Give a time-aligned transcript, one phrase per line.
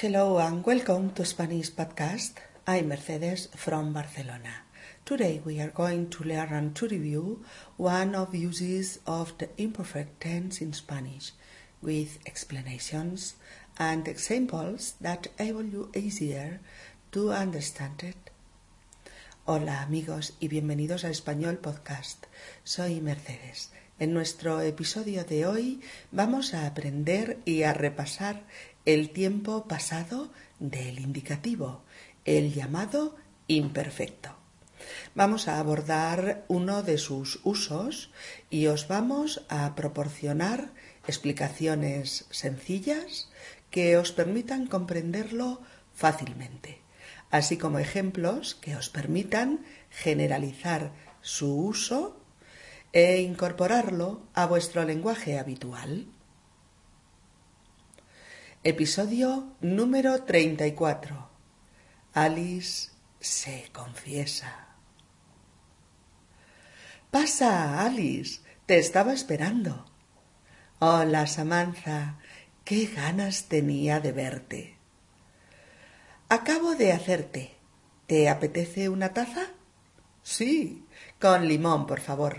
[0.00, 2.34] Hello and welcome to Spanish Podcast.
[2.68, 4.62] I'm Mercedes from Barcelona.
[5.04, 7.42] Today we are going to learn to review
[7.76, 11.32] one of uses of the imperfect tense in Spanish
[11.82, 13.34] with explanations
[13.76, 16.60] and examples that enable you easier
[17.10, 18.30] to understand it.
[19.46, 22.26] Hola amigos y bienvenidos a Español Podcast.
[22.62, 23.72] Soy Mercedes.
[24.00, 25.80] En nuestro episodio de hoy
[26.12, 28.44] vamos a aprender y a repasar
[28.84, 31.82] el tiempo pasado del indicativo,
[32.24, 33.16] el llamado
[33.46, 34.36] imperfecto.
[35.14, 38.10] Vamos a abordar uno de sus usos
[38.50, 40.72] y os vamos a proporcionar
[41.06, 43.30] explicaciones sencillas
[43.70, 45.60] que os permitan comprenderlo
[45.92, 46.80] fácilmente
[47.30, 52.16] así como ejemplos que os permitan generalizar su uso
[52.92, 56.06] e incorporarlo a vuestro lenguaje habitual.
[58.64, 61.30] Episodio número 34.
[62.12, 62.90] Alice
[63.20, 64.74] se confiesa.
[67.12, 69.86] Pasa, Alice, te estaba esperando.
[70.80, 72.18] Hola, Samantha,
[72.64, 74.76] qué ganas tenía de verte.
[76.28, 77.54] Acabo de hacerte.
[78.08, 79.52] ¿Te apetece una taza?
[80.24, 80.84] Sí,
[81.20, 82.38] con limón, por favor.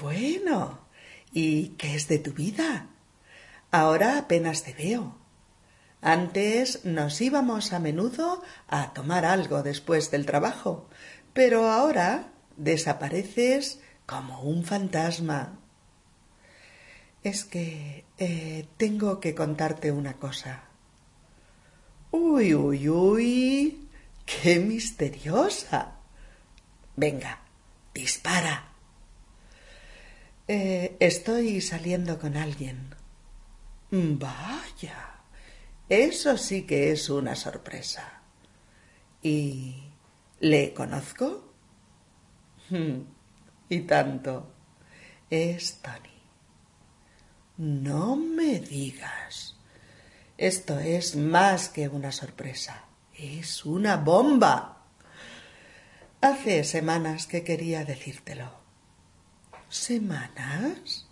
[0.00, 0.88] Bueno,
[1.32, 2.88] ¿y qué es de tu vida?
[3.70, 5.16] Ahora apenas te veo.
[6.00, 10.88] Antes nos íbamos a menudo a tomar algo después del trabajo,
[11.32, 15.58] pero ahora desapareces como un fantasma.
[17.22, 20.62] Es que eh, tengo que contarte una cosa.
[22.10, 23.88] Uy, uy, uy.
[24.24, 25.96] ¡Qué misteriosa!
[26.96, 27.40] Venga,
[27.92, 28.68] dispara.
[30.46, 32.97] Eh, estoy saliendo con alguien.
[33.90, 35.22] Vaya.
[35.88, 38.20] Eso sí que es una sorpresa.
[39.22, 39.82] ¿Y
[40.40, 41.52] le conozco?
[42.68, 43.00] Hmm,
[43.68, 44.52] y tanto.
[45.30, 46.18] Es Tony.
[47.56, 49.56] No me digas.
[50.36, 54.84] Esto es más que una sorpresa, es una bomba.
[56.20, 58.52] Hace semanas que quería decírtelo.
[59.68, 61.07] ¿Semanas?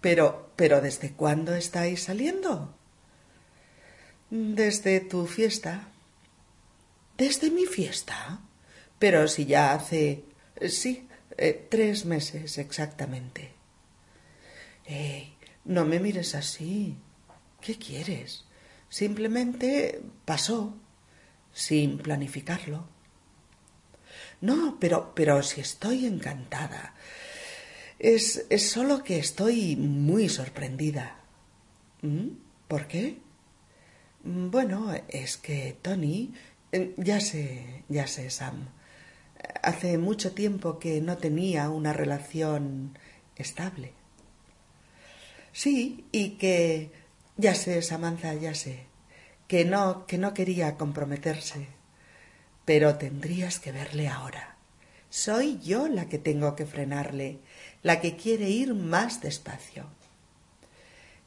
[0.00, 2.74] Pero, pero ¿desde cuándo estáis saliendo?
[4.30, 5.88] Desde tu fiesta.
[7.16, 8.40] ¿Desde mi fiesta?
[8.98, 10.24] Pero si ya hace.
[10.68, 13.52] sí, eh, tres meses exactamente.
[14.86, 15.34] ¡Ey!
[15.64, 16.96] No me mires así.
[17.60, 18.44] ¿Qué quieres?
[18.88, 20.74] Simplemente pasó,
[21.52, 22.88] sin planificarlo.
[24.40, 26.94] No, pero, pero si estoy encantada.
[27.98, 31.16] Es, es solo que estoy muy sorprendida.
[32.02, 32.28] ¿Mm?
[32.68, 33.18] ¿Por qué?
[34.22, 36.32] Bueno, es que Tony.
[36.70, 38.68] Eh, ya sé, ya sé, Sam.
[39.62, 42.98] Hace mucho tiempo que no tenía una relación
[43.36, 43.92] estable.
[45.52, 46.90] Sí, y que
[47.36, 48.80] ya sé, Samantha, ya sé,
[49.46, 51.68] que no, que no quería comprometerse,
[52.64, 54.56] pero tendrías que verle ahora.
[55.08, 57.38] Soy yo la que tengo que frenarle,
[57.82, 59.86] la que quiere ir más despacio.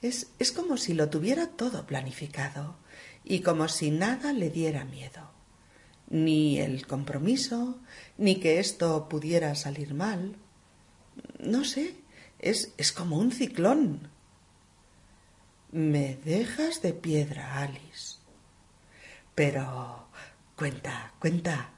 [0.01, 2.75] Es, es como si lo tuviera todo planificado
[3.23, 5.31] y como si nada le diera miedo.
[6.09, 7.79] Ni el compromiso,
[8.17, 10.35] ni que esto pudiera salir mal.
[11.39, 11.95] No sé,
[12.39, 14.11] es, es como un ciclón
[15.71, 18.17] me dejas de piedra, Alice.
[19.33, 20.07] Pero
[20.55, 21.70] cuenta, cuenta.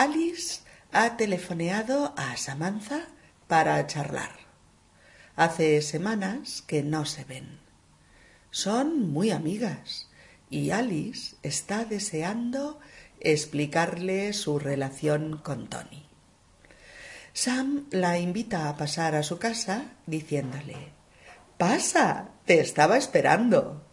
[0.00, 0.62] Alice
[0.92, 3.08] ha telefoneado a Samantha
[3.48, 4.30] para charlar.
[5.36, 7.60] Hace semanas que no se ven.
[8.50, 10.08] Son muy amigas
[10.48, 12.80] y Alice está deseando
[13.20, 16.06] explicarle su relación con Tony.
[17.34, 20.94] Sam la invita a pasar a su casa diciéndole
[21.58, 23.84] Pasa, te estaba esperando.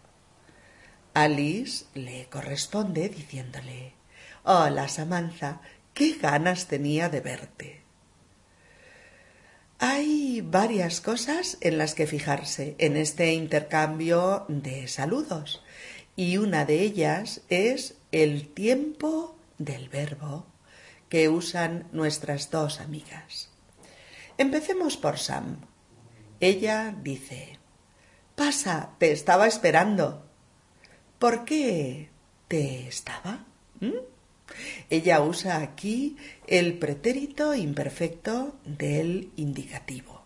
[1.13, 3.97] Alice le corresponde diciéndole
[4.49, 5.59] Hola, Samantha,
[5.97, 7.81] qué ganas tenía de verte.
[9.79, 15.63] Hay varias cosas en las que fijarse en este intercambio de saludos
[16.15, 20.45] y una de ellas es el tiempo del verbo
[21.09, 23.49] que usan nuestras dos amigas.
[24.37, 25.61] Empecemos por Sam.
[26.39, 27.57] Ella dice
[28.35, 30.27] Pasa, te estaba esperando.
[31.17, 32.11] ¿Por qué
[32.47, 33.47] te estaba?
[33.79, 34.16] ¿Mm?
[34.89, 36.17] Ella usa aquí
[36.47, 40.21] el pretérito imperfecto del indicativo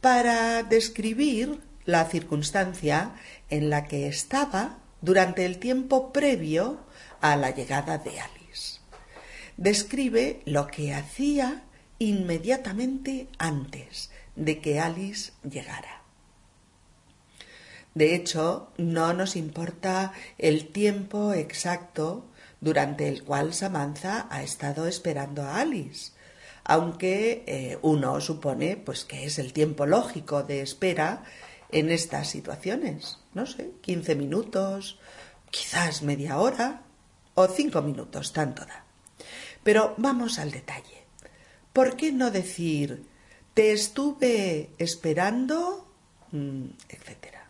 [0.00, 3.14] para describir la circunstancia
[3.50, 6.80] en la que estaba durante el tiempo previo
[7.20, 8.80] a la llegada de Alice.
[9.56, 11.64] Describe lo que hacía
[11.98, 16.02] inmediatamente antes de que Alice llegara.
[17.94, 22.26] De hecho, no nos importa el tiempo exacto
[22.60, 26.12] durante el cual Samantha ha estado esperando a Alice,
[26.64, 31.24] aunque eh, uno supone pues que es el tiempo lógico de espera
[31.70, 34.98] en estas situaciones, no sé, 15 minutos,
[35.50, 36.82] quizás media hora
[37.34, 38.84] o cinco minutos, tanto da.
[39.62, 41.04] Pero vamos al detalle.
[41.72, 43.04] ¿Por qué no decir
[43.54, 45.86] te estuve esperando,
[46.32, 47.48] mm, etcétera?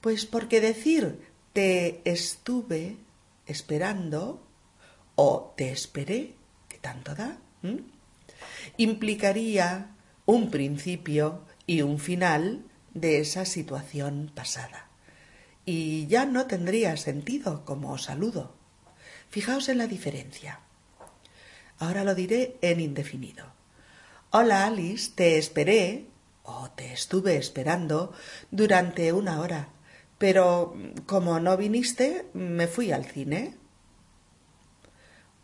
[0.00, 1.18] Pues porque decir
[1.52, 2.96] te estuve
[3.48, 4.46] esperando
[5.16, 6.36] o te esperé,
[6.68, 7.38] que tanto da,
[8.76, 9.96] implicaría
[10.26, 12.64] un principio y un final
[12.94, 14.86] de esa situación pasada.
[15.64, 18.54] Y ya no tendría sentido como saludo.
[19.28, 20.60] Fijaos en la diferencia.
[21.78, 23.46] Ahora lo diré en indefinido.
[24.30, 26.06] Hola Alice, te esperé
[26.42, 28.12] o te estuve esperando
[28.50, 29.68] durante una hora,
[30.18, 30.74] pero
[31.06, 33.56] como no viniste, me fui al cine.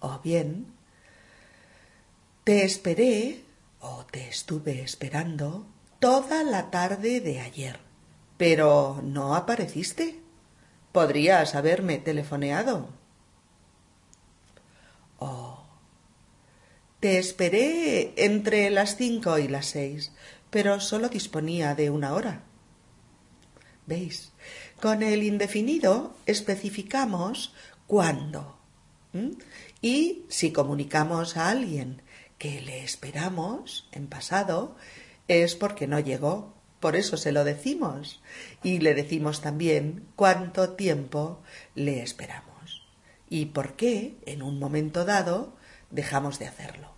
[0.00, 0.66] O bien,
[2.42, 3.44] te esperé
[3.80, 5.66] o te estuve esperando
[6.00, 7.78] toda la tarde de ayer,
[8.36, 10.20] pero no apareciste.
[10.92, 12.90] Podrías haberme telefoneado.
[15.18, 15.64] Oh.
[17.00, 20.12] Te esperé entre las cinco y las seis,
[20.50, 22.42] pero solo disponía de una hora.
[23.86, 24.33] ¿Veis?
[24.84, 27.54] Con el indefinido especificamos
[27.86, 28.58] cuándo.
[29.80, 32.02] Y si comunicamos a alguien
[32.36, 34.76] que le esperamos en pasado,
[35.26, 36.52] es porque no llegó.
[36.80, 38.20] Por eso se lo decimos.
[38.62, 41.40] Y le decimos también cuánto tiempo
[41.74, 42.86] le esperamos.
[43.30, 45.56] Y por qué, en un momento dado,
[45.90, 46.92] dejamos de hacerlo.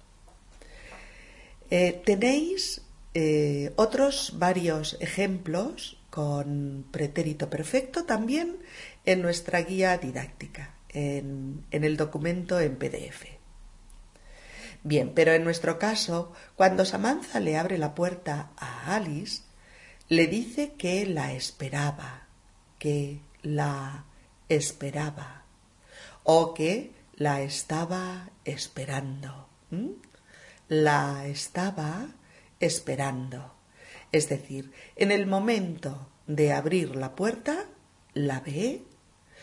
[1.70, 2.82] Eh, tenéis
[3.14, 8.56] eh, otros varios ejemplos con pretérito perfecto también
[9.04, 13.26] en nuestra guía didáctica, en el documento en PDF.
[14.82, 19.42] Bien, pero en nuestro caso, cuando Samantha le abre la puerta a Alice,
[20.08, 22.28] le dice que la esperaba,
[22.78, 24.06] que la
[24.48, 25.44] esperaba,
[26.22, 29.50] o que la estaba esperando.
[30.68, 32.06] La estaba
[32.58, 33.55] esperando.
[34.12, 37.66] Es decir, en el momento de abrir la puerta,
[38.14, 38.82] la ve,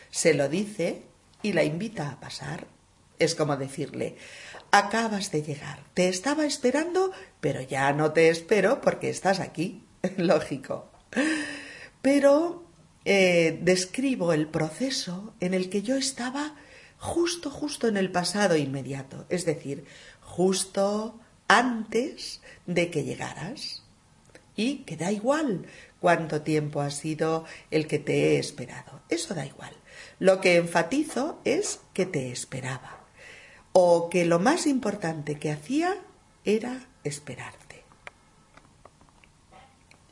[0.09, 1.03] se lo dice
[1.41, 2.67] y la invita a pasar.
[3.19, 4.17] Es como decirle,
[4.71, 5.83] acabas de llegar.
[5.93, 9.83] Te estaba esperando, pero ya no te espero porque estás aquí.
[10.17, 10.89] Lógico.
[12.01, 12.65] Pero
[13.05, 16.55] eh, describo el proceso en el que yo estaba
[16.97, 19.25] justo, justo en el pasado inmediato.
[19.29, 19.85] Es decir,
[20.21, 23.82] justo antes de que llegaras.
[24.55, 25.65] Y que da igual
[25.99, 29.01] cuánto tiempo ha sido el que te he esperado.
[29.09, 29.73] Eso da igual.
[30.19, 33.03] Lo que enfatizo es que te esperaba
[33.73, 35.95] o que lo más importante que hacía
[36.45, 37.83] era esperarte.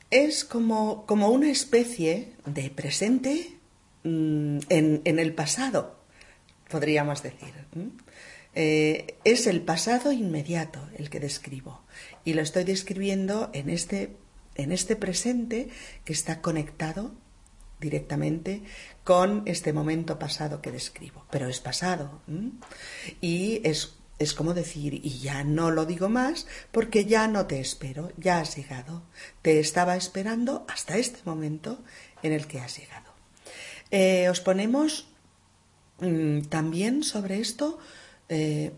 [0.09, 3.57] Es como, como una especie de presente
[4.03, 5.95] mm, en, el pasado,
[6.69, 7.53] podríamos decir.
[8.53, 11.81] Eh, es el pasado inmediato el que describo
[12.25, 14.17] y lo estoy describiendo en este,
[14.55, 15.69] en este presente
[16.05, 17.13] que está conectado
[17.79, 18.61] directamente
[19.03, 22.21] con este momento pasado que describo, pero es pasado.
[23.19, 27.59] Y es, es como decir, y ya no lo digo más porque ya no te
[27.59, 29.03] espero, ya has llegado.
[29.41, 31.83] Te estaba esperando hasta este momento
[32.21, 33.11] en el que has llegado.
[33.89, 35.07] Eh, os ponemos
[35.99, 37.79] mm, también sobre esto
[38.29, 38.71] eh,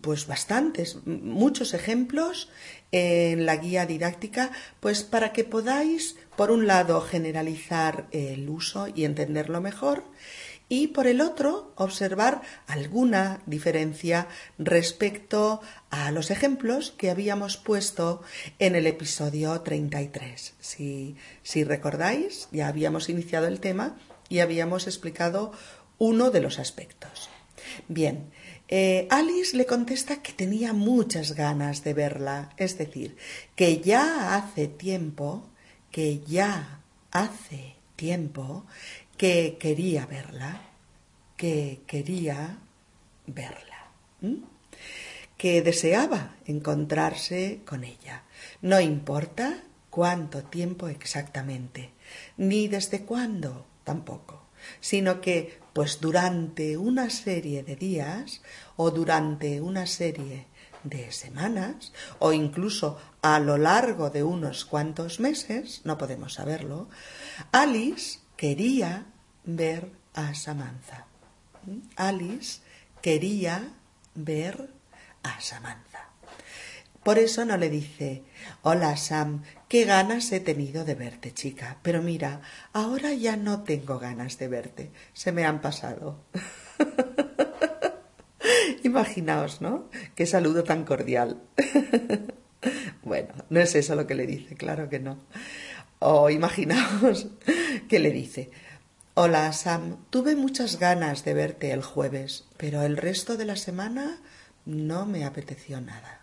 [0.00, 2.50] pues bastantes, muchos ejemplos
[2.92, 9.04] en la guía didáctica, pues para que podáis, por un lado, generalizar el uso y
[9.04, 10.04] entenderlo mejor,
[10.72, 18.22] y por el otro, observar alguna diferencia respecto a los ejemplos que habíamos puesto
[18.60, 20.54] en el episodio 33.
[20.60, 25.50] Si, si recordáis, ya habíamos iniciado el tema y habíamos explicado
[25.98, 27.28] uno de los aspectos.
[27.88, 28.30] Bien,
[28.72, 33.16] eh, Alice le contesta que tenía muchas ganas de verla, es decir,
[33.56, 35.42] que ya hace tiempo,
[35.90, 38.64] que ya hace tiempo
[39.16, 40.62] que quería verla,
[41.36, 42.58] que quería
[43.26, 43.90] verla,
[45.36, 48.22] que deseaba encontrarse con ella.
[48.62, 51.90] No importa cuánto tiempo exactamente,
[52.36, 54.46] ni desde cuándo tampoco,
[54.80, 58.42] sino que pues durante una serie de días
[58.76, 60.46] o durante una serie
[60.84, 66.88] de semanas o incluso a lo largo de unos cuantos meses, no podemos saberlo,
[67.52, 69.06] Alice quería
[69.44, 71.06] ver a Samantha.
[71.96, 72.60] Alice
[73.02, 73.74] quería
[74.14, 74.72] ver
[75.22, 76.08] a Samantha.
[77.02, 78.24] Por eso no le dice,
[78.62, 82.40] hola Sam, qué ganas he tenido de verte, chica, pero mira,
[82.72, 86.24] ahora ya no tengo ganas de verte, se me han pasado.
[88.82, 89.88] Imaginaos, ¿no?
[90.16, 91.40] Qué saludo tan cordial.
[93.04, 95.20] bueno, no es eso lo que le dice, claro que no.
[96.00, 97.28] O imaginaos
[97.88, 98.50] que le dice,
[99.14, 104.18] Hola Sam, tuve muchas ganas de verte el jueves, pero el resto de la semana
[104.64, 106.19] no me apeteció nada.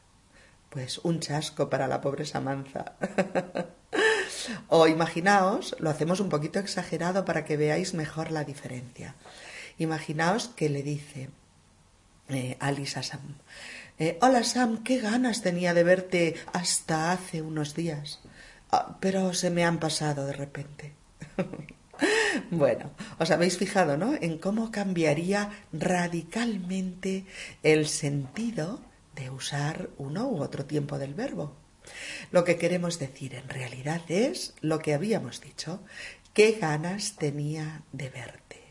[0.70, 2.96] Pues un chasco para la pobre Samantha.
[4.68, 9.16] o imaginaos, lo hacemos un poquito exagerado para que veáis mejor la diferencia.
[9.78, 11.30] Imaginaos que le dice,
[12.30, 13.38] eh, Alice a Sam.
[14.00, 18.20] Eh, Hola Sam, qué ganas tenía de verte hasta hace unos días,
[18.72, 20.94] ah, pero se me han pasado de repente.
[22.52, 24.14] bueno, os habéis fijado, ¿no?
[24.14, 27.26] En cómo cambiaría radicalmente
[27.64, 28.82] el sentido
[29.18, 31.56] de usar uno u otro tiempo del verbo.
[32.32, 35.82] Lo que queremos decir en realidad es lo que habíamos dicho.
[36.34, 38.62] ¿Qué ganas tenía de verte?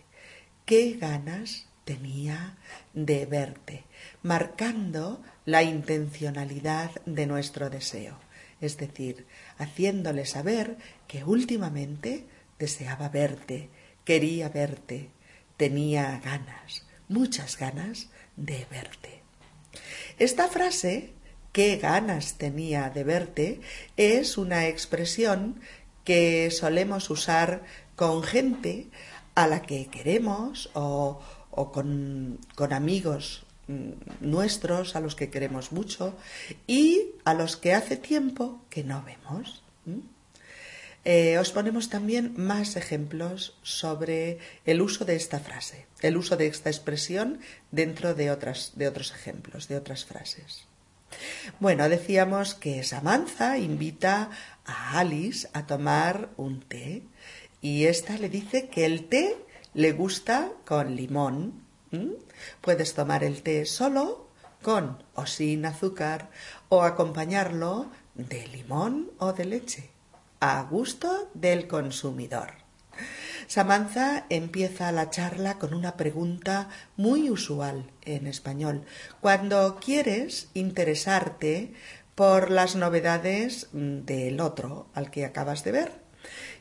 [0.65, 2.59] ¿Qué ganas tenía
[2.93, 3.85] de verte,
[4.23, 8.19] marcando la intencionalidad de nuestro deseo,
[8.61, 9.25] es decir,
[9.57, 10.76] haciéndole saber
[11.07, 12.26] que últimamente
[12.59, 13.71] deseaba verte,
[14.05, 15.11] quería verte,
[15.57, 19.15] tenía ganas, muchas ganas de verte.
[20.18, 21.12] Esta frase,
[21.52, 23.61] qué ganas tenía de verte,
[23.96, 25.61] es una expresión
[26.04, 27.62] que solemos usar
[27.96, 28.88] con gente
[29.35, 31.20] a la que queremos o,
[31.50, 32.38] o con,
[32.70, 36.14] amigos mm, nuestros a los que queremos mucho
[36.66, 39.62] y a los que hace tiempo que no vemos.
[41.08, 46.48] Eh, os ponemos también más ejemplos sobre el uso de esta frase, el uso de
[46.48, 47.38] esta expresión
[47.70, 50.66] dentro de, otras, de otros ejemplos, de otras frases.
[51.60, 54.30] Bueno, decíamos que Samantha invita
[54.64, 57.04] a Alice a tomar un té
[57.60, 59.38] y ésta le dice que el té
[59.75, 61.62] le gusta con limón.
[62.60, 64.26] Puedes tomar el té solo,
[64.60, 66.30] con o sin azúcar,
[66.68, 69.96] o acompañarlo de limón o de leche,
[70.40, 72.52] a gusto del consumidor.
[73.47, 78.85] Samantha empieza la charla con una pregunta muy usual en español.
[79.21, 81.73] Cuando quieres interesarte
[82.14, 85.93] por las novedades del otro al que acabas de ver,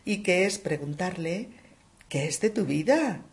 [0.04, 1.50] y que es preguntarle
[2.10, 3.24] ¿Qué es de tu vida?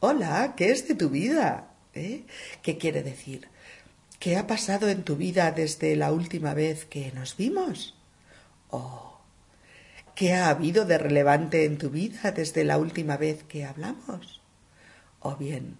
[0.00, 1.68] Hola, ¿qué es de tu vida?
[1.94, 2.24] ¿Eh?
[2.62, 3.48] ¿Qué quiere decir?
[4.18, 7.94] ¿Qué ha pasado en tu vida desde la última vez que nos vimos?
[8.70, 9.15] ¿O
[10.16, 14.40] qué ha habido de relevante en tu vida desde la última vez que hablamos?
[15.20, 15.76] ¿O bien,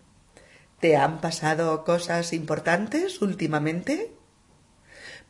[0.78, 4.12] ¿te han pasado cosas importantes últimamente?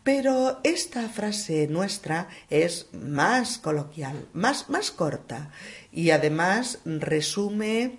[0.03, 5.51] Pero esta frase nuestra es más coloquial, más, más corta
[5.93, 7.99] y además resume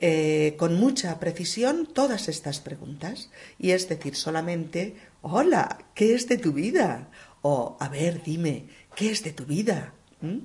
[0.00, 3.30] eh, con mucha precisión todas estas preguntas.
[3.58, 7.08] Y es decir, solamente, hola, ¿qué es de tu vida?
[7.40, 9.94] O, a ver, dime, ¿qué es de tu vida?
[10.20, 10.38] ¿Mm?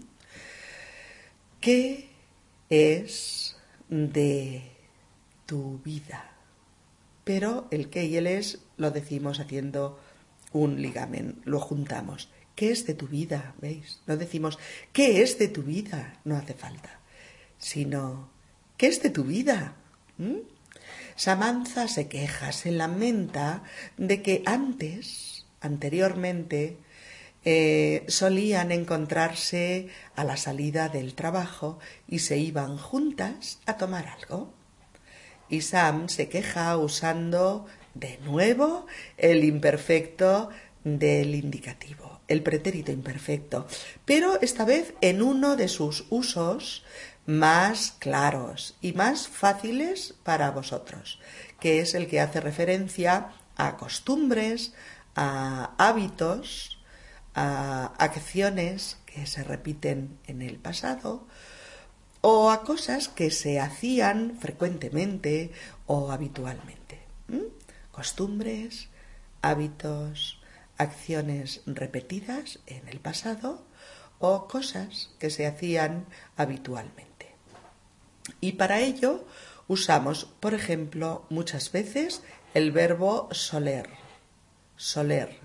[1.60, 2.10] ¿Qué
[2.70, 3.58] es
[3.90, 4.64] de
[5.46, 6.32] tu vida?
[7.24, 10.00] Pero el qué y el es lo decimos haciendo
[10.52, 12.30] un ligamen, lo juntamos.
[12.56, 13.54] ¿Qué es de tu vida?
[13.62, 14.02] ¿Veis?
[14.08, 14.58] No decimos,
[14.92, 16.20] ¿qué es de tu vida?
[16.24, 17.00] No hace falta.
[17.58, 18.30] Sino,
[18.78, 19.76] ¿qué es de tu vida?
[20.18, 20.40] ¿Mm?
[21.16, 23.64] Samantha se queja, se lamenta
[23.98, 26.78] de que antes, anteriormente,
[27.46, 34.54] eh, solían encontrarse a la salida del trabajo y se iban juntas a tomar algo.
[35.50, 38.86] Y Sam se queja usando de nuevo
[39.18, 40.50] el imperfecto
[40.84, 43.68] del indicativo, el pretérito imperfecto,
[44.06, 46.84] pero esta vez en uno de sus usos
[47.26, 51.20] más claros y más fáciles para vosotros,
[51.60, 54.74] que es el que hace referencia a costumbres,
[55.16, 56.79] a hábitos,
[57.34, 61.28] a acciones que se repiten en el pasado
[62.22, 65.52] o a cosas que se hacían frecuentemente
[65.86, 67.00] o habitualmente.
[67.92, 68.88] costumbres,
[69.42, 70.40] hábitos,
[70.78, 73.66] acciones repetidas en el pasado
[74.20, 76.06] o cosas que se hacían
[76.38, 77.36] habitualmente.
[78.40, 79.26] Y para ello
[79.68, 83.90] usamos, por ejemplo, muchas veces el verbo soler.
[84.76, 85.40] Soler.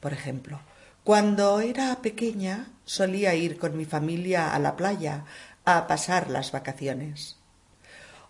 [0.00, 0.60] Por ejemplo,
[1.04, 5.24] cuando era pequeña solía ir con mi familia a la playa
[5.64, 7.36] a pasar las vacaciones.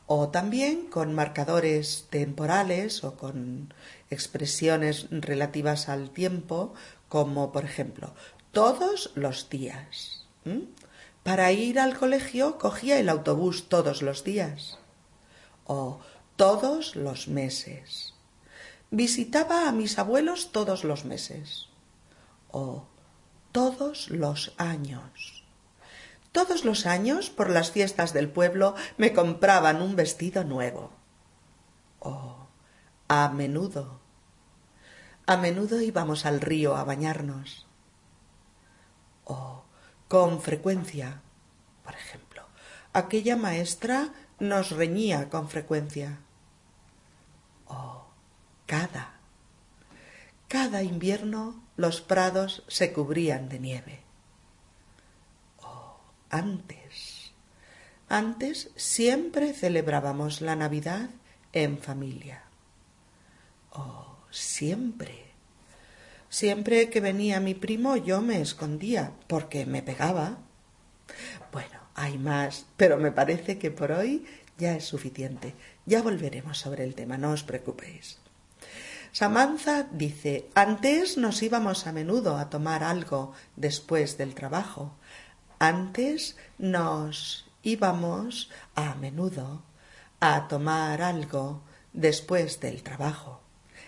[0.06, 3.73] O también con marcadores temporales o con
[4.11, 6.75] expresiones relativas al tiempo,
[7.08, 8.14] como por ejemplo,
[8.52, 10.26] todos los días.
[11.23, 14.78] Para ir al colegio cogía el autobús todos los días.
[15.66, 16.00] O
[16.37, 18.15] todos los meses.
[18.90, 21.69] Visitaba a mis abuelos todos los meses.
[22.50, 22.87] O
[23.52, 25.45] todos los años.
[26.33, 30.90] Todos los años, por las fiestas del pueblo, me compraban un vestido nuevo.
[32.00, 32.49] O
[33.09, 34.00] a menudo.
[35.26, 37.66] A menudo íbamos al río a bañarnos
[39.26, 39.64] o
[40.09, 41.21] con frecuencia.
[41.85, 42.43] Por ejemplo,
[42.93, 46.21] aquella maestra nos reñía con frecuencia.
[47.66, 48.05] O
[48.66, 49.14] cada.
[50.49, 54.00] Cada invierno los prados se cubrían de nieve.
[55.58, 55.99] O
[56.30, 57.32] antes.
[58.08, 61.11] Antes siempre celebrábamos la Navidad
[61.52, 62.42] en familia.
[63.73, 65.26] O siempre.
[66.28, 70.38] Siempre que venía mi primo yo me escondía, porque me pegaba.
[71.52, 74.26] Bueno, hay más, pero me parece que por hoy
[74.58, 75.54] ya es suficiente.
[75.85, 78.18] Ya volveremos sobre el tema, no os preocupéis.
[79.18, 84.92] Samantha dice, antes nos íbamos a menudo a tomar algo después del trabajo.
[85.58, 89.62] Antes nos íbamos a menudo
[90.20, 91.62] a tomar algo
[91.94, 93.40] después del trabajo.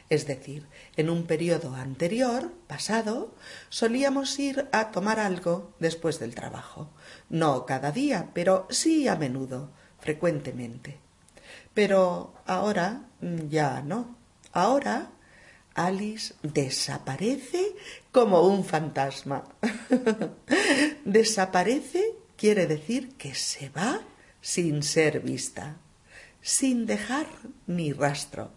[0.08, 0.66] Es decir,
[0.96, 3.34] en un periodo anterior, pasado,
[3.68, 6.88] solíamos ir a tomar algo después del trabajo.
[7.28, 10.98] No cada día, pero sí a menudo, frecuentemente.
[11.74, 14.16] Pero ahora mm, ya no.
[14.54, 15.10] Ahora
[15.78, 17.76] Alice desaparece
[18.10, 19.44] como un fantasma.
[21.04, 24.00] desaparece quiere decir que se va
[24.40, 25.76] sin ser vista,
[26.42, 27.26] sin dejar
[27.68, 28.50] ni rastro.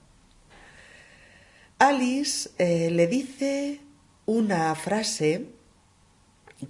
[1.78, 3.82] Alice eh, le dice
[4.26, 5.46] una frase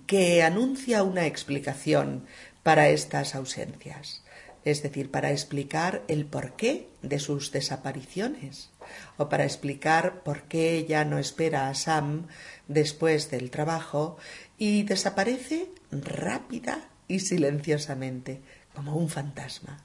[0.05, 2.25] que anuncia una explicación
[2.61, 4.21] para estas ausencias,
[4.63, 8.69] es decir, para explicar el porqué de sus desapariciones
[9.17, 12.27] o para explicar por qué ella no espera a Sam
[12.67, 14.17] después del trabajo
[14.57, 18.41] y desaparece rápida y silenciosamente,
[18.75, 19.83] como un fantasma.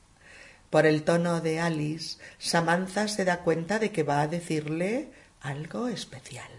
[0.71, 5.11] Por el tono de Alice, Samantha se da cuenta de que va a decirle
[5.41, 6.51] algo especial.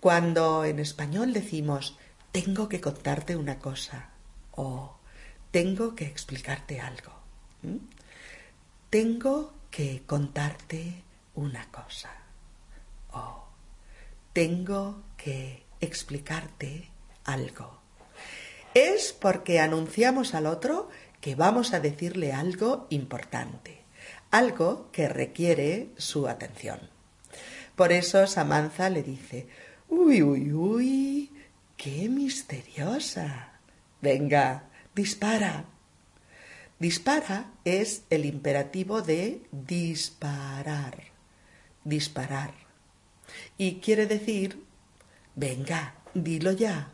[0.00, 1.96] Cuando en español decimos
[2.32, 4.10] tengo que contarte una cosa
[4.52, 4.97] o
[5.50, 7.12] tengo que explicarte algo.
[8.90, 11.02] Tengo que contarte
[11.34, 12.10] una cosa
[13.12, 13.44] o
[14.32, 16.90] tengo que explicarte
[17.24, 17.80] algo.
[18.74, 20.88] Es porque anunciamos al otro
[21.20, 23.82] que vamos a decirle algo importante,
[24.30, 26.80] algo que requiere su atención.
[27.74, 29.48] Por eso Samantha le dice,
[29.88, 31.32] uy, uy, uy,
[31.76, 33.52] qué misteriosa.
[34.00, 34.67] Venga,
[34.98, 35.64] dispara.
[36.80, 41.04] Dispara es el imperativo de disparar,
[41.84, 42.52] disparar.
[43.56, 44.64] Y quiere decir,
[45.36, 46.90] venga, dilo ya.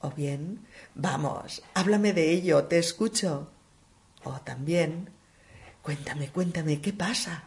[0.00, 3.50] O bien, vamos, háblame de ello, te escucho.
[4.22, 5.08] O también,
[5.80, 7.44] cuéntame, cuéntame, ¿qué pasa?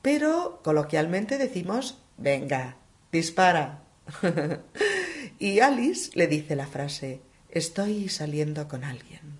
[0.00, 2.76] Pero coloquialmente decimos, venga,
[3.10, 3.82] dispara.
[5.40, 9.38] y Alice le dice la frase, estoy saliendo con alguien.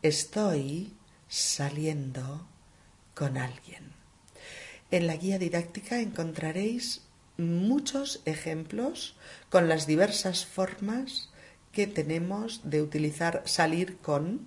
[0.00, 0.94] Estoy
[1.28, 2.48] saliendo
[3.14, 3.92] con alguien.
[4.90, 7.02] En la guía didáctica encontraréis
[7.36, 9.16] muchos ejemplos
[9.50, 11.30] con las diversas formas
[11.72, 14.46] que tenemos de utilizar salir con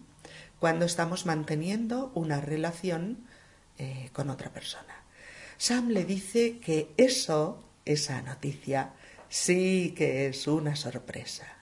[0.60, 3.28] cuando estamos manteniendo una relación
[3.78, 5.04] eh, con otra persona.
[5.58, 8.94] Sam le dice que eso, esa noticia,
[9.30, 11.55] sí que es una sorpresa.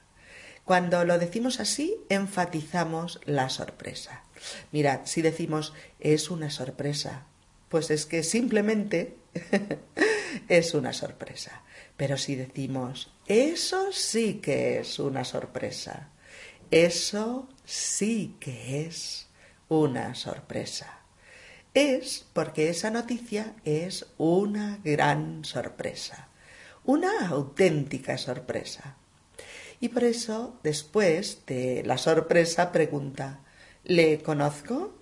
[0.65, 4.23] Cuando lo decimos así, enfatizamos la sorpresa.
[4.71, 7.25] Mirad, si decimos es una sorpresa,
[7.69, 9.17] pues es que simplemente
[10.47, 11.63] es una sorpresa.
[11.97, 16.09] Pero si decimos, eso sí que es una sorpresa,
[16.71, 19.27] eso sí que es
[19.69, 20.99] una sorpresa.
[21.73, 26.27] es porque esa noticia es una gran sorpresa,
[26.85, 28.97] una auténtica sorpresa.
[29.79, 33.39] Y por eso, después de la sorpresa, pregunta,
[33.83, 34.93] ¿le conozco?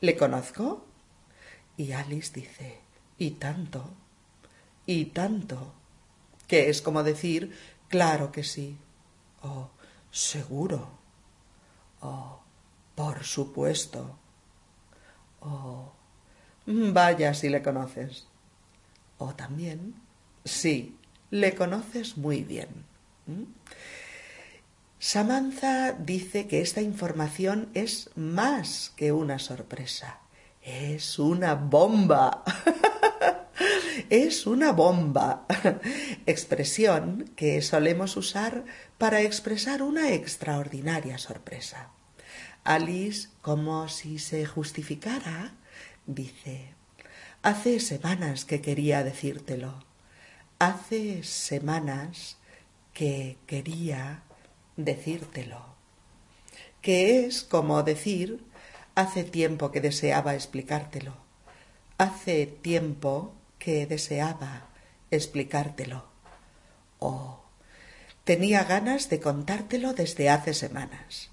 [0.00, 0.84] ¿Le conozco?
[1.76, 2.80] Y Alice dice,
[3.18, 3.94] y tanto,
[4.84, 5.72] y tanto,
[6.46, 7.56] que es como decir,
[7.88, 8.76] claro que sí,
[9.42, 9.70] o
[10.10, 10.90] seguro,
[12.00, 12.40] o
[12.94, 14.18] por supuesto,
[15.40, 15.92] o
[16.66, 18.26] vaya si le conoces,
[19.18, 19.94] o también,
[20.44, 20.98] sí,
[21.30, 22.91] le conoces muy bien.
[24.98, 30.20] Samantha dice que esta información es más que una sorpresa,
[30.62, 32.44] es una bomba.
[34.10, 35.46] es una bomba,
[36.26, 38.64] expresión que solemos usar
[38.98, 41.90] para expresar una extraordinaria sorpresa.
[42.64, 45.54] Alice, como si se justificara,
[46.06, 46.74] dice
[47.42, 49.84] Hace semanas que quería decírtelo.
[50.60, 52.38] Hace semanas
[52.92, 54.22] que quería
[54.76, 55.64] decírtelo,
[56.80, 58.44] que es como decir
[58.94, 61.16] hace tiempo que deseaba explicártelo,
[61.98, 64.68] hace tiempo que deseaba
[65.10, 66.04] explicártelo,
[66.98, 67.42] o
[68.24, 71.30] tenía ganas de contártelo desde hace semanas,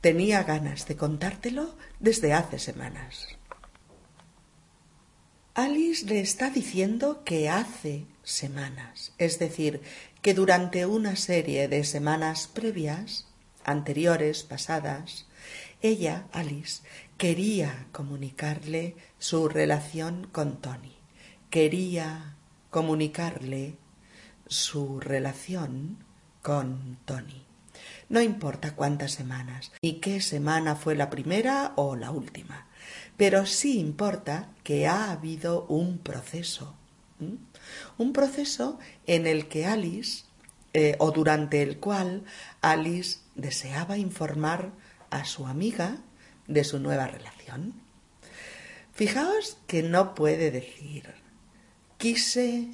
[0.00, 3.28] tenía ganas de contártelo desde hace semanas.
[5.54, 9.80] Alice le está diciendo que hace semanas, es decir,
[10.22, 13.26] que durante una serie de semanas previas,
[13.64, 15.26] anteriores, pasadas,
[15.82, 16.82] ella, Alice,
[17.16, 20.96] quería comunicarle su relación con Tony,
[21.50, 22.36] quería
[22.70, 23.76] comunicarle
[24.46, 25.98] su relación
[26.42, 27.44] con Tony.
[28.08, 32.66] No importa cuántas semanas, ni qué semana fue la primera o la última
[33.16, 36.74] pero sí importa que ha habido un proceso,
[37.98, 40.24] un proceso en el que Alice,
[40.72, 42.24] eh, o durante el cual
[42.60, 44.72] Alice deseaba informar
[45.10, 45.98] a su amiga
[46.46, 47.74] de su nueva relación.
[48.92, 51.14] Fijaos que no puede decir,
[51.98, 52.68] quise,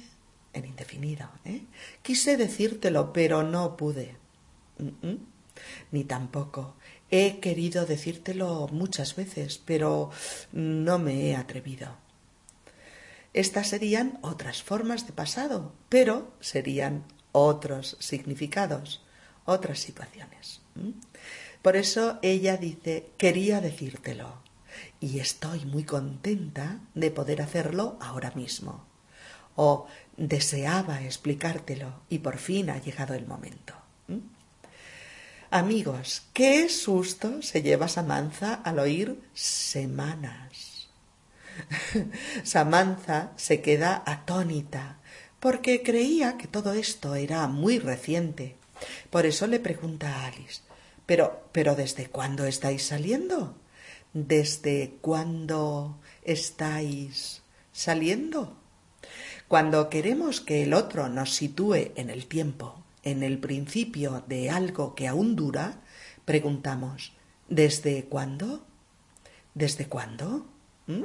[0.53, 1.65] en indefinido, ¿eh?
[2.01, 4.17] quise decírtelo, pero no pude.
[5.91, 6.75] Ni tampoco
[7.15, 10.09] He querido decírtelo muchas veces, pero
[10.51, 12.02] no me he atrevido.
[13.33, 19.03] Estas serían otras formas de pasado, pero serían otros significados,
[19.45, 20.61] otras situaciones.
[21.61, 24.41] Por eso ella dice, quería decírtelo
[24.99, 28.85] y estoy muy contenta de poder hacerlo ahora mismo.
[29.55, 33.73] O deseaba explicártelo y por fin ha llegado el momento.
[35.49, 40.72] Amigos, qué susto se lleva Samantha al oír semanas.
[42.43, 44.99] Samantha se queda atónita
[45.39, 48.55] porque creía que todo esto era muy reciente.
[49.09, 50.61] Por eso le pregunta a Alice,
[51.05, 53.55] pero, pero ¿desde cuándo estáis saliendo?
[54.13, 58.57] ¿Desde cuándo estáis saliendo?
[59.47, 64.95] Cuando queremos que el otro nos sitúe en el tiempo, en el principio de algo
[64.95, 65.81] que aún dura,
[66.25, 67.13] preguntamos
[67.49, 68.65] ¿desde cuándo?
[69.53, 70.52] ¿Desde cuándo?
[70.87, 71.03] ¿Mm?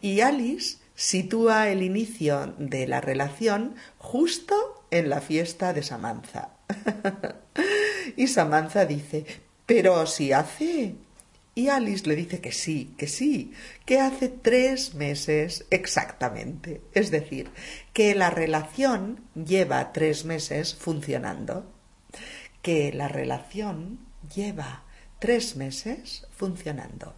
[0.00, 6.56] Y Alice sitúa el inicio de la relación justo en la fiesta de Samantha.
[8.16, 9.24] y Samantha dice,
[9.66, 10.96] pero si hace
[11.54, 13.52] y Alice le dice que sí, que sí,
[13.84, 16.80] que hace tres meses exactamente.
[16.94, 17.50] Es decir,
[17.92, 21.70] que la relación lleva tres meses funcionando.
[22.62, 23.98] Que la relación
[24.34, 24.84] lleva
[25.18, 27.14] tres meses funcionando.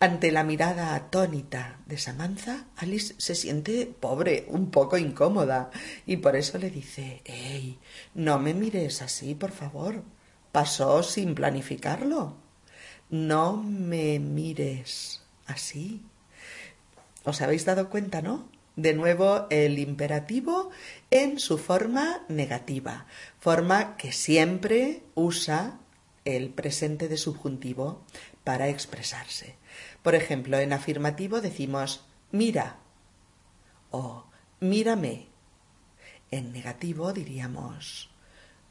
[0.00, 5.70] Ante la mirada atónita de Samantha, Alice se siente pobre, un poco incómoda,
[6.06, 7.80] y por eso le dice Ey,
[8.14, 10.04] no me mires así, por favor.
[10.52, 12.36] Pasó sin planificarlo.
[13.10, 16.04] No me mires así.
[17.24, 18.48] ¿Os habéis dado cuenta, no?
[18.76, 20.70] De nuevo el imperativo
[21.10, 23.06] en su forma negativa,
[23.40, 25.80] forma que siempre usa
[26.24, 28.04] el presente de subjuntivo
[28.44, 29.56] para expresarse.
[30.02, 32.76] Por ejemplo, en afirmativo decimos mira
[33.90, 34.24] o
[34.60, 35.28] mírame.
[36.30, 38.10] En negativo diríamos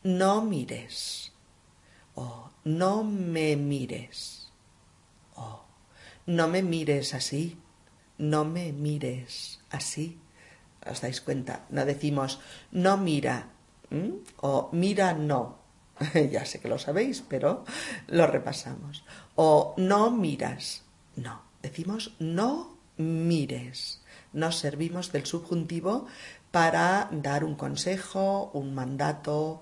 [0.04, 1.34] no mires
[2.16, 4.52] o no me mires.
[5.36, 5.66] Oh,
[6.26, 7.60] no me mires así.
[8.18, 10.20] No me mires así.
[10.90, 11.66] ¿Os dais cuenta?
[11.70, 12.40] No decimos
[12.72, 13.50] no mira
[14.38, 15.60] o mira no.
[16.32, 17.66] ya sé que lo sabéis, pero
[18.08, 19.04] lo repasamos.
[19.36, 20.84] O no miras.
[21.18, 24.02] No, decimos no mires.
[24.34, 26.06] Nos servimos del subjuntivo
[26.52, 29.62] para dar un consejo, un mandato,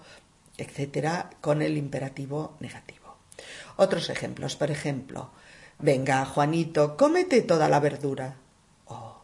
[0.58, 3.15] etcétera, con el imperativo negativo.
[3.78, 5.32] Otros ejemplos, por ejemplo,
[5.80, 8.36] venga, Juanito, cómete toda la verdura.
[8.86, 9.22] Oh,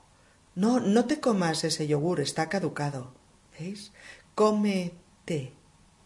[0.56, 3.14] no, no te comas ese yogur, está caducado.
[3.60, 3.92] ¿Veis?
[4.36, 5.54] Cómete.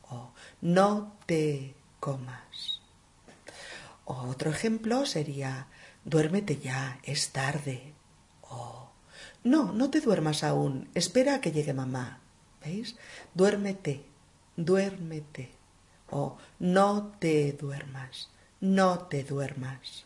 [0.09, 2.81] Oh, no te comas.
[4.05, 5.67] Otro ejemplo sería,
[6.05, 7.93] duérmete ya, es tarde.
[8.41, 8.89] Oh,
[9.43, 12.21] no, no te duermas aún, espera a que llegue mamá.
[12.63, 12.95] ¿Veis?
[13.33, 14.05] Duérmete,
[14.55, 15.51] duérmete.
[16.09, 18.29] O no te duermas,
[18.61, 20.05] no te duermas.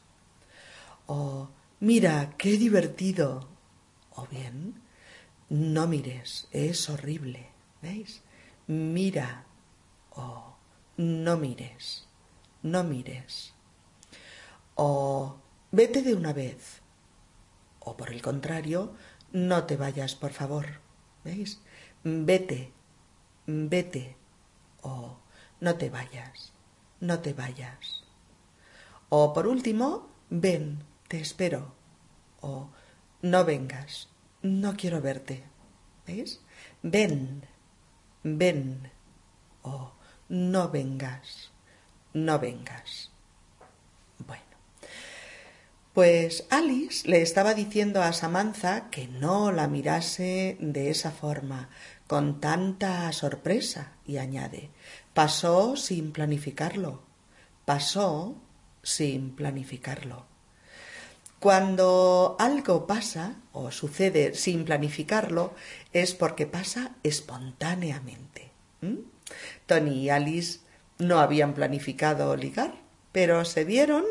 [1.05, 3.47] O mira, qué divertido.
[4.11, 4.81] O bien,
[5.49, 7.47] no mires, es horrible.
[7.81, 8.21] ¿Veis?
[8.67, 9.45] Mira.
[10.11, 10.55] O
[10.97, 12.07] no mires,
[12.61, 13.53] no mires.
[14.75, 15.37] O
[15.71, 16.81] vete de una vez.
[17.79, 18.93] O por el contrario,
[19.31, 20.65] no te vayas, por favor.
[21.23, 21.61] ¿Veis?
[22.03, 22.73] Vete,
[23.45, 24.17] vete.
[24.81, 25.17] O
[25.59, 26.53] no te vayas,
[26.99, 28.03] no te vayas.
[29.09, 31.73] O por último, ven, te espero.
[32.41, 32.69] O
[33.21, 34.09] no vengas,
[34.41, 35.43] no quiero verte.
[36.05, 36.41] ¿Veis?
[36.81, 37.45] Ven,
[38.23, 38.91] ven.
[39.63, 39.93] O
[40.29, 41.51] no vengas,
[42.13, 43.11] no vengas.
[44.25, 44.48] Bueno.
[45.99, 51.67] Pues Alice le estaba diciendo a Samantha que no la mirase de esa forma,
[52.07, 54.69] con tanta sorpresa, y añade,
[55.13, 57.01] pasó sin planificarlo,
[57.65, 58.35] pasó
[58.81, 60.25] sin planificarlo.
[61.37, 65.53] Cuando algo pasa o sucede sin planificarlo
[65.91, 68.51] es porque pasa espontáneamente.
[69.65, 70.61] Tony y Alice
[70.97, 72.73] no habían planificado ligar,
[73.11, 74.05] pero se vieron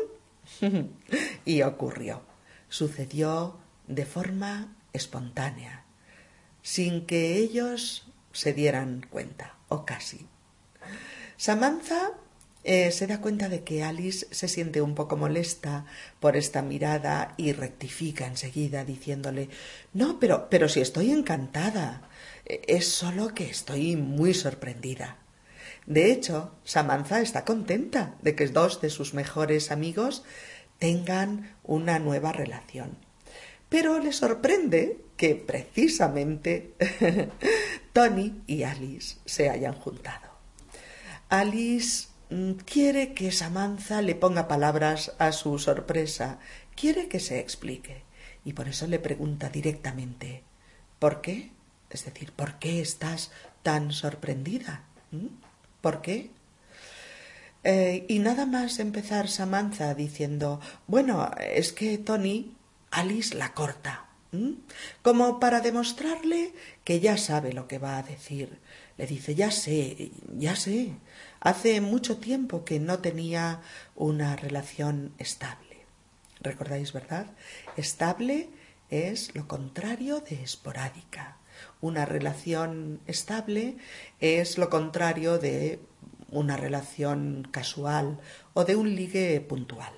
[1.45, 2.21] y ocurrió.
[2.69, 3.57] Sucedió
[3.87, 5.85] de forma espontánea,
[6.61, 10.27] sin que ellos se dieran cuenta, o casi.
[11.37, 12.11] Samantha
[12.63, 15.85] eh, se da cuenta de que Alice se siente un poco molesta
[16.19, 19.49] por esta mirada y rectifica enseguida diciéndole
[19.93, 22.01] No, pero, pero si estoy encantada.
[22.45, 25.17] Es solo que estoy muy sorprendida.
[25.89, 30.23] De hecho, Samantha está contenta de que dos de sus mejores amigos
[30.77, 32.97] tengan una nueva relación.
[33.67, 36.73] Pero le sorprende que precisamente
[37.93, 40.29] Tony y Alice se hayan juntado.
[41.27, 46.39] Alice mm, quiere que Samantha le ponga palabras a su sorpresa,
[46.73, 48.03] quiere que se explique,
[48.45, 50.43] y por eso le pregunta directamente
[50.99, 51.51] ¿Por qué?
[51.89, 53.31] Es decir, ¿por qué estás
[53.63, 54.83] tan sorprendida?
[55.11, 55.27] ¿Mm?
[55.81, 56.31] ¿Por qué?
[57.63, 62.55] Eh, y nada más empezar Samantha diciendo, bueno, es que Tony,
[62.91, 64.05] Alice la corta,
[65.01, 68.59] como para demostrarle que ya sabe lo que va a decir.
[68.97, 70.93] Le dice, ya sé, ya sé,
[71.39, 73.61] hace mucho tiempo que no tenía
[73.95, 75.85] una relación estable.
[76.41, 77.27] ¿Recordáis, verdad?
[77.75, 78.49] Estable
[78.89, 81.38] es lo contrario de esporádica.
[81.81, 83.77] Una relación estable
[84.19, 85.79] es lo contrario de
[86.29, 88.19] una relación casual
[88.53, 89.93] o de un ligue puntual.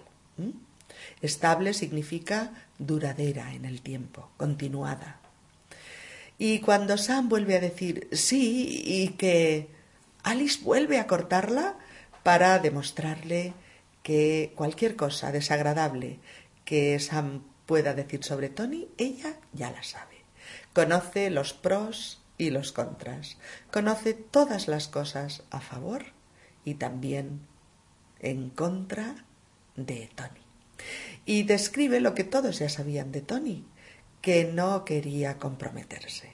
[1.22, 5.20] Estable significa duradera en el tiempo, continuada.
[6.38, 9.70] Y cuando Sam vuelve a decir sí y que
[10.24, 11.78] Alice vuelve a cortarla
[12.24, 13.54] para demostrarle
[14.04, 16.20] que cualquier cosa desagradable
[16.66, 20.11] que Sam pueda decir sobre Tony, ella ya la sabe.
[20.74, 23.38] Conoce los pros y los contras.
[23.72, 26.06] Conoce todas las cosas a favor
[26.66, 27.42] y también
[28.20, 29.26] en contra
[29.76, 30.42] de Tony.
[31.26, 33.66] Y describe lo que todos ya sabían de Tony,
[34.22, 36.32] que no quería comprometerse.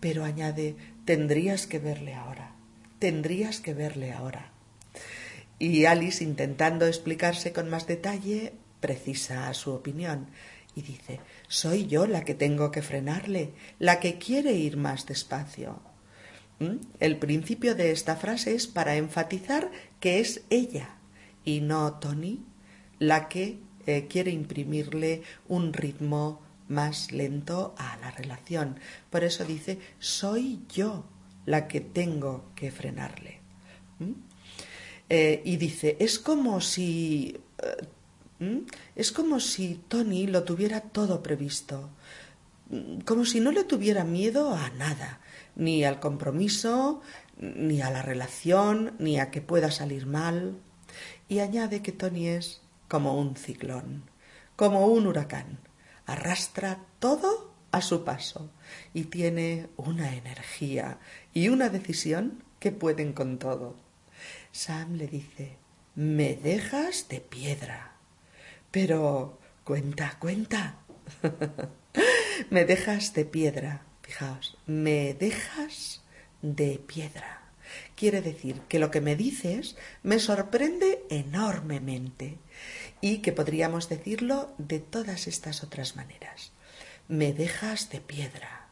[0.00, 2.54] Pero añade, tendrías que verle ahora,
[2.98, 4.52] tendrías que verle ahora.
[5.58, 10.28] Y Alice, intentando explicarse con más detalle, precisa su opinión
[10.74, 15.80] y dice, soy yo la que tengo que frenarle, la que quiere ir más despacio.
[16.58, 16.76] ¿Mm?
[17.00, 20.96] El principio de esta frase es para enfatizar que es ella
[21.44, 22.44] y no Tony
[22.98, 28.78] la que eh, quiere imprimirle un ritmo más lento a la relación.
[29.10, 31.04] Por eso dice, soy yo
[31.44, 33.40] la que tengo que frenarle.
[33.98, 34.12] ¿Mm?
[35.08, 37.38] Eh, y dice, es como si...
[37.62, 37.86] Eh,
[38.44, 38.66] ¿Mm?
[38.94, 41.90] es como si Tony lo tuviera todo previsto,
[43.04, 45.20] como si no le tuviera miedo a nada,
[45.56, 47.00] ni al compromiso,
[47.38, 50.58] ni a la relación, ni a que pueda salir mal.
[51.28, 54.04] Y añade que Tony es como un ciclón,
[54.56, 55.58] como un huracán.
[56.06, 58.50] Arrastra todo a su paso
[58.92, 60.98] y tiene una energía
[61.32, 63.76] y una decisión que pueden con todo.
[64.52, 65.56] Sam le dice,
[65.94, 67.93] me dejas de piedra.
[68.74, 70.78] Pero cuenta, cuenta.
[72.50, 73.86] me dejas de piedra.
[74.02, 76.02] Fijaos, me dejas
[76.42, 77.42] de piedra.
[77.94, 82.38] Quiere decir que lo que me dices me sorprende enormemente
[83.00, 86.50] y que podríamos decirlo de todas estas otras maneras.
[87.06, 88.70] Me dejas de piedra.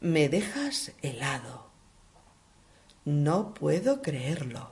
[0.00, 1.70] Me dejas helado.
[3.04, 4.70] No puedo creerlo.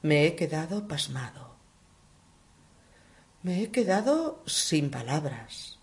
[0.00, 1.53] Me he quedado pasmado.
[3.44, 5.78] Me he quedado sin palabras.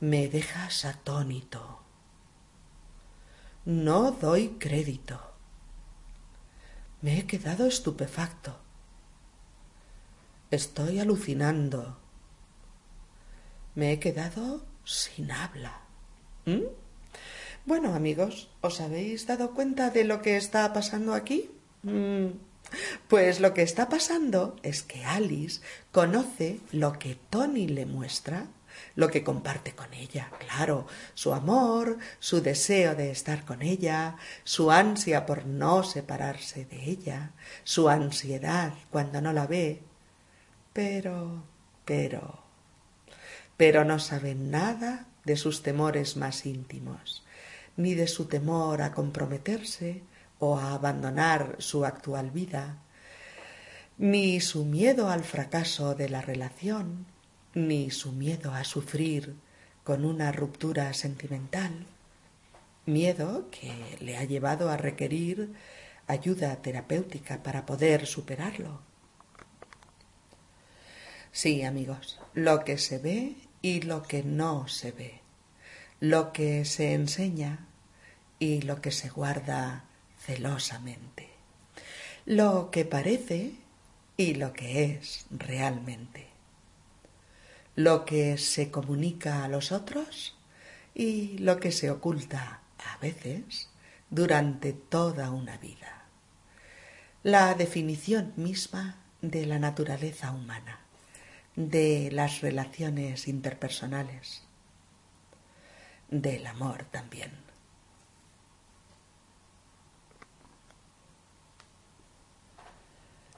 [0.00, 1.78] Me dejas atónito.
[3.64, 5.20] No doy crédito.
[7.00, 8.58] Me he quedado estupefacto.
[10.50, 11.96] Estoy alucinando.
[13.76, 15.82] Me he quedado sin habla.
[16.44, 16.64] ¿Mm?
[17.66, 21.52] Bueno, amigos, ¿os habéis dado cuenta de lo que está pasando aquí?
[21.84, 22.30] Mm.
[23.08, 25.60] Pues lo que está pasando es que Alice
[25.92, 28.46] conoce lo que Tony le muestra
[28.94, 34.70] lo que comparte con ella, claro, su amor, su deseo de estar con ella, su
[34.70, 37.32] ansia por no separarse de ella,
[37.64, 39.82] su ansiedad cuando no la ve.
[40.72, 41.42] Pero,
[41.84, 42.42] pero,
[43.56, 47.24] pero no sabe nada de sus temores más íntimos,
[47.76, 50.02] ni de su temor a comprometerse
[50.38, 52.78] o a abandonar su actual vida,
[53.98, 57.06] ni su miedo al fracaso de la relación,
[57.54, 59.34] ni su miedo a sufrir
[59.84, 61.86] con una ruptura sentimental,
[62.84, 65.54] miedo que le ha llevado a requerir
[66.06, 68.80] ayuda terapéutica para poder superarlo.
[71.32, 75.20] Sí, amigos, lo que se ve y lo que no se ve,
[76.00, 77.66] lo que se enseña
[78.38, 79.84] y lo que se guarda
[80.26, 81.30] celosamente,
[82.24, 83.52] lo que parece
[84.16, 86.36] y lo que es realmente
[87.76, 90.34] lo que se comunica a los otros
[90.94, 93.68] y lo que se oculta a veces
[94.08, 96.04] durante toda una vida.
[97.22, 100.80] La definición misma de la naturaleza humana,
[101.54, 104.42] de las relaciones interpersonales,
[106.08, 107.45] del amor también.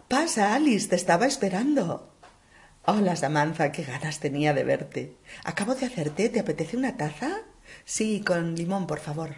[0.08, 2.10] Pasa, Alice, te estaba esperando.
[2.86, 5.18] Hola, Samantha, qué ganas tenía de verte.
[5.44, 7.42] Acabo de hacerte, ¿te apetece una taza?
[7.84, 9.36] Sí, con limón, por favor.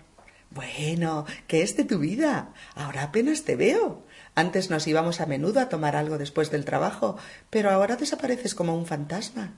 [0.51, 2.55] Bueno, ¿qué es de tu vida?
[2.77, 4.07] Ahora apenas te veo.
[4.37, 7.17] Antes nos íbamos a menudo a tomar algo después del trabajo,
[7.51, 9.55] pero ahora desapareces como un fantasma.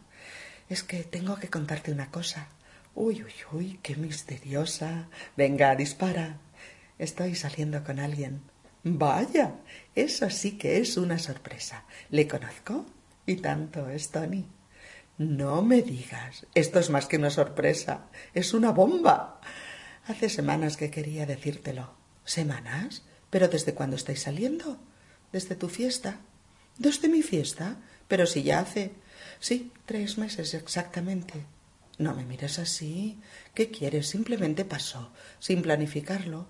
[0.70, 2.48] Es que tengo que contarte una cosa.
[2.94, 5.08] Uy, uy, uy, qué misteriosa.
[5.36, 6.38] Venga, dispara.
[6.98, 8.51] Estoy saliendo con alguien.
[8.84, 9.60] Vaya,
[9.94, 11.84] eso sí que es una sorpresa.
[12.10, 12.86] ¿Le conozco?
[13.26, 14.44] Y tanto es Tony.
[15.18, 16.46] No me digas.
[16.54, 18.06] Esto es más que una sorpresa.
[18.34, 19.40] Es una bomba.
[20.06, 21.94] Hace semanas que quería decírtelo.
[22.24, 23.04] ¿Semanas?
[23.30, 24.80] ¿Pero desde cuándo estáis saliendo?
[25.30, 26.20] ¿Desde tu fiesta?
[26.76, 27.76] ¿Desde mi fiesta?
[28.08, 28.92] Pero si ya hace.
[29.38, 31.46] Sí, tres meses exactamente.
[31.98, 33.20] No me mires así.
[33.54, 34.08] ¿Qué quieres?
[34.08, 36.48] Simplemente pasó, sin planificarlo.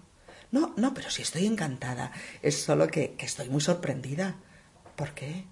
[0.53, 2.13] No, no, pero sí estoy encantada.
[2.43, 4.37] Es solo que, que estoy muy sorprendida.
[4.95, 5.47] ¿Por qué?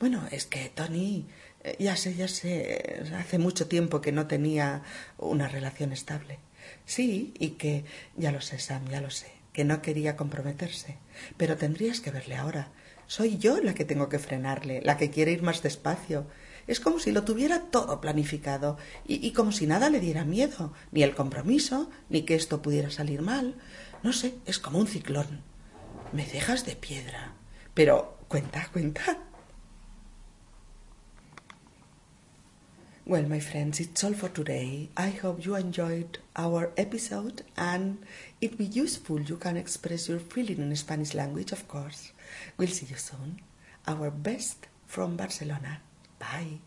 [0.00, 1.26] Bueno, es que Tony,
[1.62, 4.82] eh, ya sé, ya sé, hace mucho tiempo que no tenía
[5.18, 6.38] una relación estable.
[6.86, 7.84] Sí, y que,
[8.16, 10.96] ya lo sé, Sam, ya lo sé, que no quería comprometerse.
[11.36, 12.72] Pero tendrías que verle ahora.
[13.06, 16.26] Soy yo la que tengo que frenarle, la que quiere ir más despacio.
[16.66, 20.74] Es como si lo tuviera todo planificado y, y como si nada le diera miedo,
[20.92, 23.54] ni el compromiso, ni que esto pudiera salir mal.
[24.02, 25.42] No sé, es como un ciclón.
[26.12, 27.32] Me dejas de piedra.
[27.74, 29.18] Pero cuenta, cuenta.
[33.04, 34.90] Well, my friends, it's all for today.
[34.94, 38.04] I hope you enjoyed our episode and
[38.40, 39.20] it be useful.
[39.20, 42.12] You can express your feeling in Spanish language, of course.
[42.58, 43.40] We'll see you soon.
[43.86, 45.80] Our best from Barcelona.
[46.18, 46.60] Bye.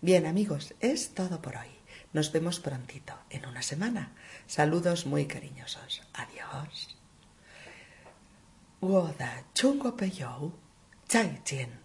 [0.00, 1.72] Bien, amigos, es todo por hoy.
[2.12, 4.12] Nos vemos prontito, en una semana.
[4.47, 6.01] Saludos muy cariñosos.
[6.13, 6.95] Adiós.
[8.81, 10.51] 我的中国朋友
[11.05, 11.82] 再见。